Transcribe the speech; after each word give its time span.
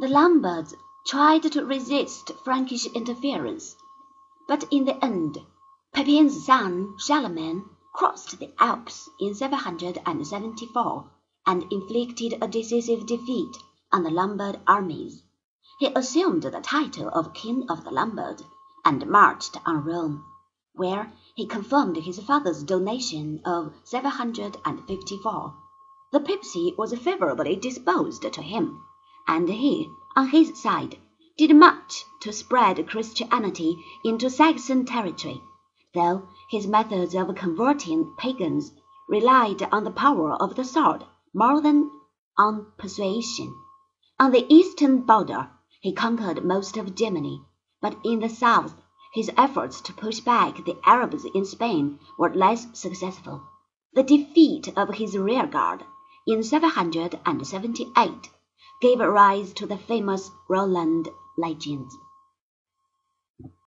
The 0.00 0.08
Lombards 0.08 0.74
tried 1.06 1.42
to 1.42 1.62
resist 1.62 2.32
Frankish 2.42 2.86
interference, 2.86 3.76
but 4.48 4.64
in 4.70 4.86
the 4.86 4.96
end 5.04 5.36
Pepin's 5.92 6.46
son 6.46 6.96
Charlemagne 6.98 7.68
crossed 7.92 8.38
the 8.38 8.50
Alps 8.58 9.10
in 9.20 9.34
774 9.34 11.10
and 11.46 11.70
inflicted 11.70 12.38
a 12.40 12.48
decisive 12.48 13.04
defeat 13.04 13.54
on 13.92 14.02
the 14.02 14.10
Lombard 14.10 14.60
armies. 14.66 15.22
He 15.78 15.88
assumed 15.88 16.44
the 16.44 16.62
title 16.62 17.10
of 17.10 17.34
King 17.34 17.66
of 17.68 17.84
the 17.84 17.90
Lombards 17.90 18.42
and 18.86 19.06
marched 19.06 19.58
on 19.66 19.84
Rome, 19.84 20.24
where 20.72 21.12
he 21.34 21.44
confirmed 21.44 21.98
his 21.98 22.18
father's 22.20 22.62
donation 22.62 23.42
of 23.44 23.74
754. 23.84 25.54
The 26.10 26.20
papacy 26.20 26.74
was 26.78 26.94
favorably 26.94 27.54
disposed 27.54 28.22
to 28.22 28.40
him, 28.40 28.82
and 29.26 29.48
he, 29.48 29.88
on 30.16 30.28
his 30.28 30.58
side, 30.60 30.98
did 31.36 31.54
much 31.54 32.04
to 32.20 32.32
spread 32.32 32.88
Christianity 32.88 33.76
into 34.04 34.30
Saxon 34.30 34.84
territory, 34.86 35.42
though 35.94 36.28
his 36.50 36.66
methods 36.66 37.14
of 37.14 37.34
converting 37.34 38.14
pagans 38.16 38.72
relied 39.08 39.62
on 39.72 39.84
the 39.84 39.90
power 39.90 40.32
of 40.34 40.54
the 40.56 40.64
sword 40.64 41.04
more 41.34 41.60
than 41.60 41.90
on 42.38 42.72
persuasion. 42.78 43.54
On 44.18 44.32
the 44.32 44.46
eastern 44.48 45.02
border 45.02 45.50
he 45.80 45.92
conquered 45.92 46.44
most 46.44 46.76
of 46.76 46.94
Germany, 46.94 47.42
but 47.80 47.96
in 48.04 48.20
the 48.20 48.28
south 48.28 48.74
his 49.12 49.30
efforts 49.36 49.80
to 49.82 49.92
push 49.92 50.20
back 50.20 50.64
the 50.64 50.78
Arabs 50.84 51.26
in 51.34 51.44
Spain 51.44 51.98
were 52.18 52.32
less 52.34 52.66
successful. 52.72 53.42
The 53.92 54.02
defeat 54.02 54.68
of 54.76 54.94
his 54.94 55.18
rearguard 55.18 55.84
in 56.26 56.42
778 56.42 58.30
gave 58.80 59.00
rise 59.10 59.52
to 59.54 59.66
the 59.66 59.78
famous 59.78 60.30
Roland 60.48 61.08
legend. 61.36 61.90